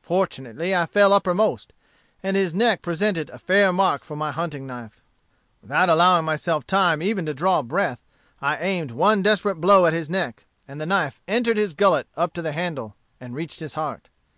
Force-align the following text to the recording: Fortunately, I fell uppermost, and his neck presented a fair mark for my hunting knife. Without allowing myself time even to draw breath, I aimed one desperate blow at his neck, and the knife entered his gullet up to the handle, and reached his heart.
Fortunately, 0.00 0.74
I 0.74 0.86
fell 0.86 1.12
uppermost, 1.12 1.74
and 2.22 2.36
his 2.38 2.54
neck 2.54 2.80
presented 2.80 3.28
a 3.28 3.38
fair 3.38 3.70
mark 3.70 4.02
for 4.02 4.16
my 4.16 4.32
hunting 4.32 4.66
knife. 4.66 5.02
Without 5.60 5.90
allowing 5.90 6.24
myself 6.24 6.66
time 6.66 7.02
even 7.02 7.26
to 7.26 7.34
draw 7.34 7.60
breath, 7.60 8.02
I 8.40 8.56
aimed 8.56 8.92
one 8.92 9.20
desperate 9.20 9.60
blow 9.60 9.84
at 9.84 9.92
his 9.92 10.08
neck, 10.08 10.46
and 10.66 10.80
the 10.80 10.86
knife 10.86 11.20
entered 11.28 11.58
his 11.58 11.74
gullet 11.74 12.08
up 12.16 12.32
to 12.32 12.40
the 12.40 12.52
handle, 12.52 12.96
and 13.20 13.34
reached 13.34 13.60
his 13.60 13.74
heart. 13.74 14.08